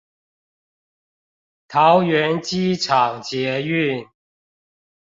[1.67, 4.09] 桃園機場捷運